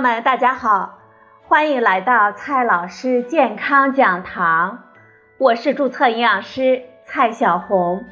[0.00, 0.98] 友们，大家好，
[1.46, 4.84] 欢迎来到蔡老师健康讲堂，
[5.36, 8.06] 我是注册营养师蔡小红。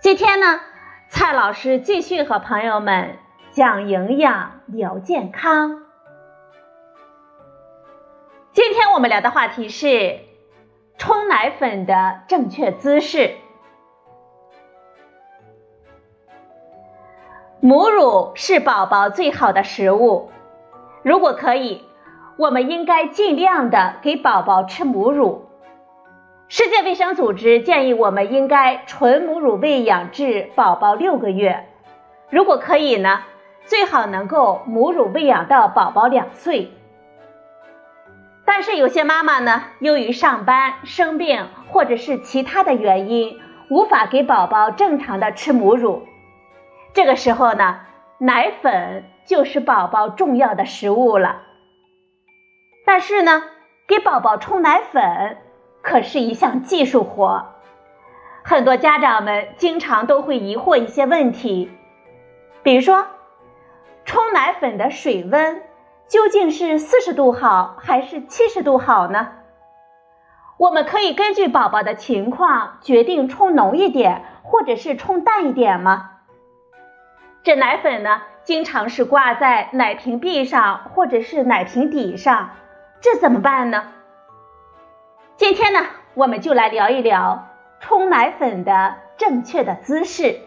[0.00, 0.60] 今天呢，
[1.08, 3.16] 蔡老师继续和朋友们
[3.52, 5.80] 讲营养聊健康。
[8.52, 10.18] 今天我们聊的话题是
[10.98, 13.36] 冲奶粉的正确姿势。
[17.60, 20.30] 母乳是宝宝最好的食物，
[21.04, 21.84] 如果可以，
[22.38, 25.44] 我们应该尽量的给宝宝吃母乳。
[26.48, 31.68] 世界卫生组织建议我们应该纯母乳喂养至宝宝六个月，
[32.30, 33.20] 如果可以呢，
[33.66, 36.70] 最好能够母乳喂养到宝宝两岁。
[38.46, 46.06] 但是有些妈妈呢，由于上班、生病或者是其他的原因，无法给宝宝正常的吃母乳。
[46.94, 47.80] 这个时候呢，
[48.18, 51.42] 奶粉就是宝宝重要的食物了。
[52.86, 53.42] 但是呢，
[53.88, 55.38] 给宝宝冲奶粉
[55.82, 57.46] 可是一项技术活，
[58.44, 61.70] 很多家长们经常都会疑惑一些问题，
[62.62, 63.06] 比如说，
[64.04, 65.62] 冲奶粉的水温
[66.08, 69.32] 究竟是四十度好还是七十度好呢？
[70.56, 76.13] 我们可以根据宝宝的情况决定冲浓一点或者是冲淡一点吗？
[77.44, 82.52] 这奶粉呢，经常是挂在奶瓶壁上或者是奶瓶底上，
[83.02, 83.92] 这怎么办呢？
[85.36, 85.80] 今天呢，
[86.14, 87.48] 我们就来聊一聊
[87.80, 90.40] 冲奶粉的正确的姿势。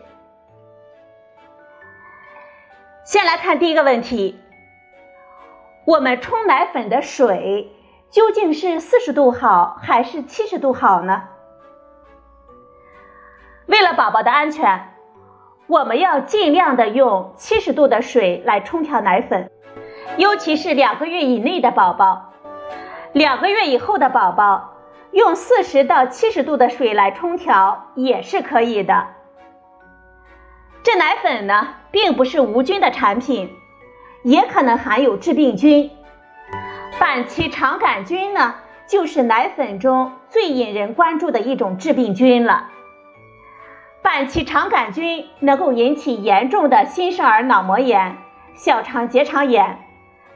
[3.03, 4.41] 先来看第一个问题：
[5.85, 7.71] 我们冲奶粉的水
[8.09, 11.25] 究竟是四十度好还是七十度好呢？
[13.67, 14.96] 为了宝宝的安全。
[15.67, 19.51] 我们要尽量的用七十度的水来冲调奶粉，
[20.15, 22.31] 尤其是两个月以内的宝宝，
[23.11, 24.75] 两个月以后的宝宝，
[25.11, 29.07] 用四十到七十度的水来冲调也是可以的。
[30.83, 33.53] 这奶粉呢，并不是无菌的产品，
[34.23, 35.91] 也可能含有致病菌。
[36.97, 38.55] 板崎肠杆菌呢，
[38.87, 42.69] 就是奶粉中最引人关注的一种致病菌了。
[44.01, 48.17] 板崎肠杆菌能够引起严重的新生儿脑膜炎、
[48.55, 49.79] 小肠结肠炎，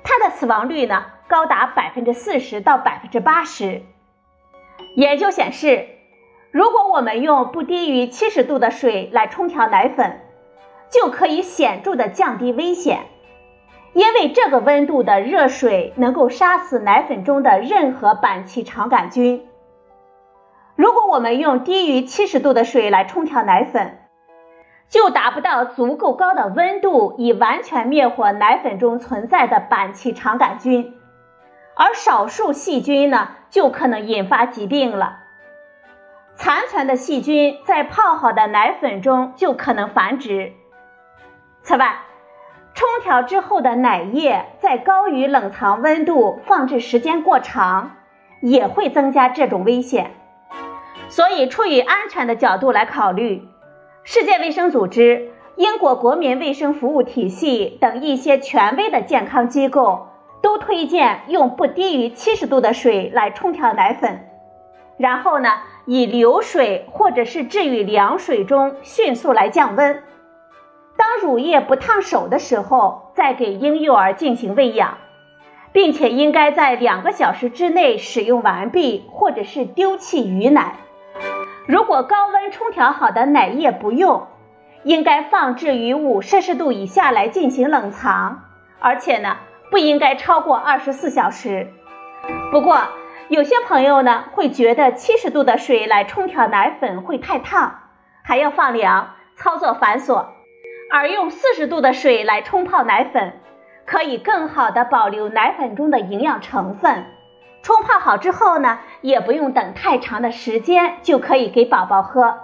[0.03, 3.83] 它的死亡率呢高达百分之四十到百分之八十。
[4.95, 5.87] 研究显示，
[6.51, 10.19] 如果我们用不低于七十度的水来冲调奶粉，
[10.91, 13.05] 就可以显著的降低危险，
[13.93, 19.47] 因为这个温度的热水能够杀死奶粉中的任何板崎肠杆菌。
[20.75, 23.99] 如果我们用低于七十度的水来冲调奶粉，
[24.89, 30.95] 就达不到足够高的温度以完全灭火奶粉中存在的板崎肠杆菌，
[31.75, 35.19] 而少数细菌呢，就可能引发疾病了。
[36.35, 40.53] 残存的细菌在泡好的奶粉中就可能繁殖。
[41.61, 41.99] 此外，
[42.73, 47.97] 冲调之后的奶液在高于冷藏温度放置时间过长，
[48.41, 50.11] 也会增加这种危险。
[51.11, 53.45] 所以，出于安全的角度来考虑，
[54.03, 60.07] 世界卫生组织、英国国民卫生服务体系等一些权威的健康机构
[60.41, 64.21] 都推荐用不低于七十度的水来冲调奶粉，
[64.95, 65.49] 然后呢，
[65.85, 70.03] 以流水或者是置于凉水中迅速来降温。
[70.95, 74.97] 当乳液不烫手的时候，再给婴幼儿进行喂养，
[75.73, 80.77] 并且应该在两个小时之内使用完毕，或者是丢弃余奶。
[81.67, 84.27] 如果高温冲调好的奶液不用，
[84.83, 88.41] 应该放置于五摄氏度以下来进行冷藏，
[88.79, 89.37] 而且呢，
[89.69, 91.67] 不应该超过二十四小时。
[92.51, 92.81] 不过，
[93.29, 97.75] 有些朋友呢会觉得七十度的水来冲调奶粉会太烫，
[98.23, 100.25] 还要放凉，操作繁琐，
[100.91, 103.39] 而用四十度的水来冲泡奶粉，
[103.85, 107.05] 可以更好的保留奶粉中的营养成分。
[107.63, 112.39] 冲泡好之后呢，也不用等太长的时间就可以给宝宝喝，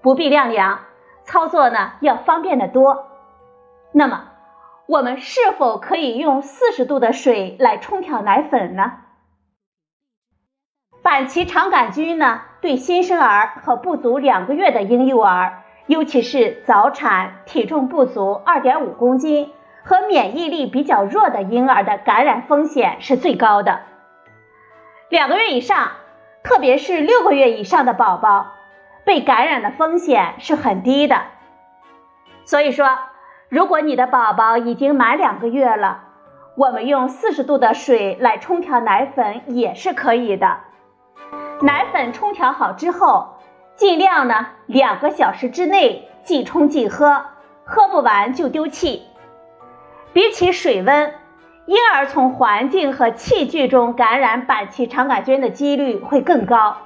[0.00, 0.80] 不必晾凉，
[1.24, 3.06] 操作呢要方便的多。
[3.92, 4.24] 那么，
[4.86, 8.92] 我们是否可以用四十度的水来冲调奶粉呢？
[11.02, 19.50] 板崎肠杆菌呢，对新生儿和不足两个月的婴幼儿，尤其是早产、体重不足二点五公斤
[19.82, 23.80] 和免疫力比较弱的婴儿的感染风险是最高的。
[25.10, 25.90] 两个月以上，
[26.44, 28.52] 特别是六个月以上的宝宝，
[29.04, 31.22] 被感染的风险是很低的。
[32.44, 32.96] 所以说，
[33.48, 36.04] 如果你的宝宝已经满两个月了，
[36.56, 40.58] 我们用四十度的水来冲调奶粉也是可以的。
[41.60, 43.34] 奶粉冲调好之后，
[43.74, 47.24] 尽量呢两个小时之内即冲即喝，
[47.64, 49.02] 喝不完就丢弃。
[50.12, 51.14] 比起水温，
[51.70, 56.76] 婴儿从环境和器具中感染板期肠杆菌的几率会更高，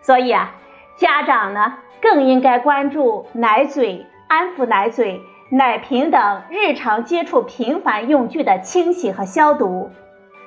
[0.00, 0.54] 所以啊，
[0.94, 5.20] 家长呢更应该关注奶嘴、安抚奶嘴。
[5.48, 9.90] 奶瓶等日常接触频繁用具的清洗和消毒，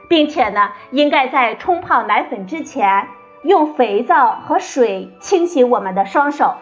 [0.08, 3.10] 并且呢，应该在冲泡奶粉之前
[3.44, 6.56] 用肥皂和水清洗我们的双手。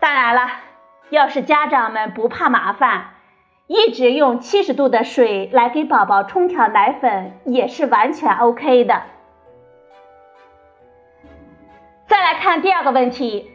[0.00, 0.42] 当然了，
[1.08, 3.15] 要是家长们不怕麻烦，
[3.66, 9.02] 一直用七十度的水来给宝宝冲调奶粉也是完全 OK 的。
[12.06, 13.50] 再来看第二个问题。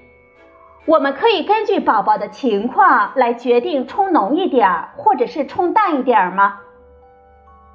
[0.85, 6.59] 我们可以根据宝宝的情况来决定冲浓一点儿，或者是冲淡一点儿吗？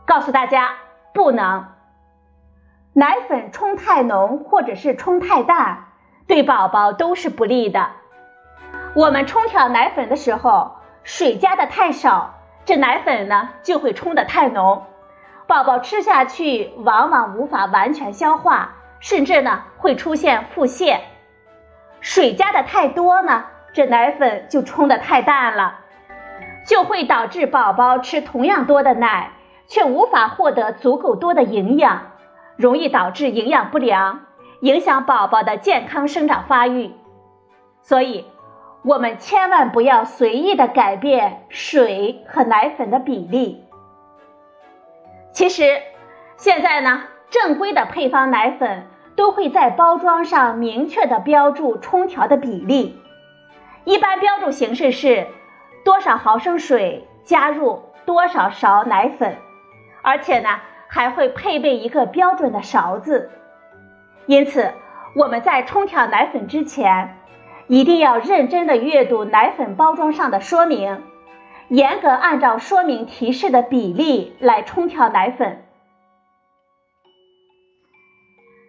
[0.04, 0.72] 告诉大家，
[1.14, 1.66] 不能。
[2.92, 5.84] 奶粉冲太浓或者是冲太淡，
[6.26, 7.90] 对宝宝都是不利的。
[8.94, 10.72] 我们冲调奶粉的时候，
[11.06, 14.82] 水加的太少，这奶粉呢就会冲的太浓，
[15.46, 20.98] 宝宝吃下去往往无法完全消化，甚至呢会出现腹泻。
[22.00, 25.78] 水加的太多呢，这奶粉就冲的太淡了，
[26.66, 29.30] 就会导致宝宝吃同样多的奶，
[29.68, 32.10] 却无法获得足够多的营养，
[32.56, 34.22] 容易导致营养不良，
[34.58, 36.90] 影响宝宝的健康生长发育。
[37.82, 38.26] 所以，
[38.86, 43.64] 我们千万不要随意的改变水和奶粉的比例。
[45.32, 45.82] 其实，
[46.36, 48.86] 现在呢，正规的配方奶粉。
[49.16, 53.00] 都会在包装上明确的标注冲调的比例，
[53.84, 55.26] 一般标注形式是
[55.86, 59.38] 多少毫升水加入多少勺奶粉，
[60.02, 63.30] 而且呢还会配备一个标准的勺子。
[64.26, 64.70] 因此，
[65.14, 67.16] 我们在冲调奶粉之前，
[67.68, 71.02] 一定要认真的阅读奶粉包装上的说明，
[71.68, 75.64] 严格按照说明提示的比例来冲调奶粉。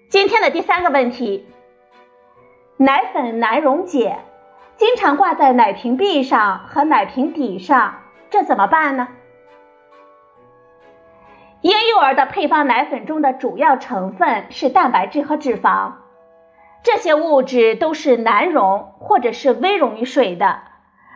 [0.10, 1.46] 今天的第三个问题，
[2.78, 4.18] 奶粉难溶解，
[4.78, 8.00] 经常挂在奶瓶壁上和奶瓶底上，
[8.32, 9.10] 这怎么办呢？
[11.62, 15.94] 婴幼儿的配方奶粉中的主要成分是蛋白质和脂肪，
[16.84, 20.62] 这些物质都是难溶或者是微溶于水的，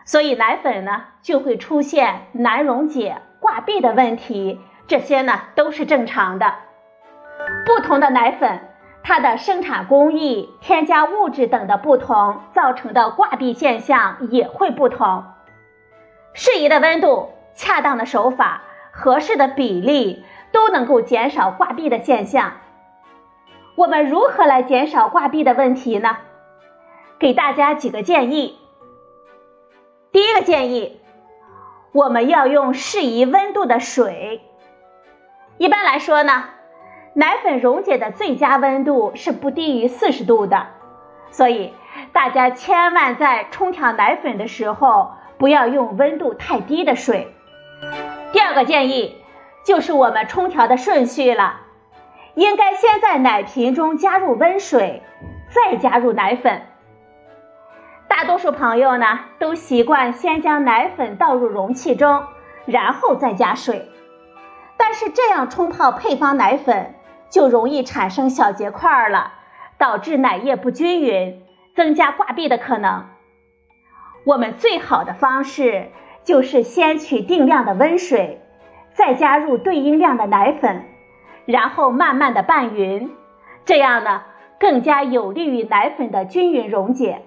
[0.04, 6.54] 所以奶粉呢就会出现难溶解、挂壁的问题，这些呢都是正常的。
[7.64, 8.68] 不同的奶粉。
[9.04, 15.24] 它的生产工艺、添加物质等的不同，造成的挂壁现象也会不同。
[16.34, 18.62] 适宜的温度、恰当的手法、
[18.92, 22.52] 合适的比例，都能够减少挂壁的现象。
[23.74, 26.16] 我们如何来减少挂壁的问题呢？
[27.18, 28.58] 给大家几个建议。
[30.10, 31.00] 第一个建议，
[31.92, 34.40] 我们要用适宜温度的水。
[35.58, 36.44] 一般来说呢。
[37.14, 40.68] 奶粉溶解的最佳温度是不低于四十度的，
[41.30, 41.74] 所以
[42.14, 47.34] 大家千万在冲调奶粉的时候不要用温度太低的水。
[48.32, 49.22] 第二个建议
[49.62, 51.60] 就是我们冲调的顺序了，
[52.34, 55.02] 应该先在奶瓶中加入温水，
[55.50, 56.62] 再加入奶粉。
[58.08, 62.24] 大多数朋友呢都习惯先将奶粉倒入容器中，
[62.66, 63.88] 然后再加水，
[64.76, 66.94] 但是这样冲泡配方奶粉。
[67.30, 69.32] 就容易产生小结块了，
[69.78, 71.42] 导致奶液不均匀，
[71.74, 73.06] 增加挂壁的可能。
[74.26, 75.88] 我们最好的方式
[76.24, 78.42] 就是先取定量的温水，
[78.92, 80.84] 再加入对应量的奶粉，
[81.44, 83.14] 然后慢慢的拌匀，
[83.64, 84.22] 这样呢
[84.58, 87.22] 更加有利于奶粉的均匀溶解。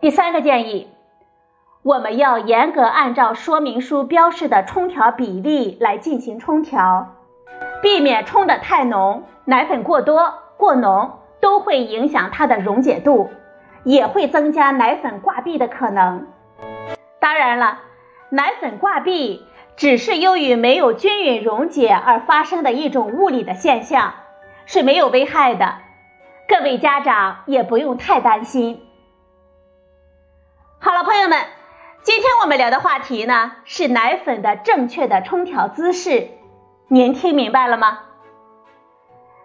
[0.00, 0.88] 第三个建议，
[1.82, 7.16] 我们要严格按照说明书标示的冲调比例来进行冲调。
[7.82, 13.30] 避免冲的太浓，奶粉过多、过浓都会影响它的溶解度，
[13.84, 16.26] 也会增加奶粉挂壁的可能。
[17.18, 17.78] 当然了，
[18.30, 19.46] 奶粉挂壁
[19.76, 24.14] 只是由于没有均匀溶解而发生的一种物理的现象，
[24.66, 25.76] 是没有危害的。
[26.48, 28.82] 各位家长也不用太担心。
[30.78, 31.38] 好了，朋友们，
[32.02, 36.28] 今天我们聊的话题呢是奶粉的正确的冲调姿势。
[36.88, 38.00] 您听明白了吗？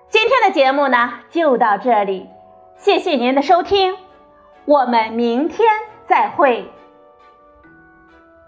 [0.10, 2.29] 今天的节目呢就到这里，
[2.77, 3.98] 谢谢您的收听，
[4.65, 5.67] 我们明天
[6.08, 6.72] 再会。